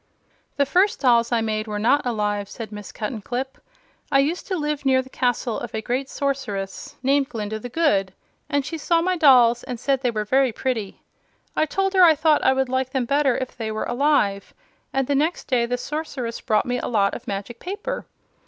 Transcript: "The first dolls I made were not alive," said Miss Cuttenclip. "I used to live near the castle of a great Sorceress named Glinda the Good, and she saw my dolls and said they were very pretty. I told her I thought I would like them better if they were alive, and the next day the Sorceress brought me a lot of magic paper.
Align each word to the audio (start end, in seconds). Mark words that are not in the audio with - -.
"The 0.57 0.65
first 0.65 0.99
dolls 0.99 1.31
I 1.31 1.41
made 1.41 1.67
were 1.67 1.77
not 1.77 2.03
alive," 2.07 2.49
said 2.49 2.71
Miss 2.71 2.91
Cuttenclip. 2.91 3.59
"I 4.11 4.17
used 4.17 4.47
to 4.47 4.57
live 4.57 4.83
near 4.83 4.99
the 5.03 5.11
castle 5.11 5.59
of 5.59 5.75
a 5.75 5.81
great 5.83 6.09
Sorceress 6.09 6.95
named 7.03 7.29
Glinda 7.29 7.59
the 7.59 7.69
Good, 7.69 8.11
and 8.49 8.65
she 8.65 8.79
saw 8.79 9.01
my 9.03 9.15
dolls 9.15 9.61
and 9.63 9.79
said 9.79 10.01
they 10.01 10.09
were 10.09 10.25
very 10.25 10.51
pretty. 10.51 11.03
I 11.55 11.67
told 11.67 11.93
her 11.93 12.01
I 12.01 12.15
thought 12.15 12.43
I 12.43 12.53
would 12.53 12.67
like 12.67 12.89
them 12.89 13.05
better 13.05 13.37
if 13.37 13.55
they 13.55 13.71
were 13.71 13.83
alive, 13.85 14.55
and 14.91 15.05
the 15.05 15.13
next 15.13 15.43
day 15.43 15.67
the 15.67 15.77
Sorceress 15.77 16.41
brought 16.41 16.65
me 16.65 16.79
a 16.79 16.87
lot 16.87 17.13
of 17.13 17.27
magic 17.27 17.59
paper. 17.59 18.07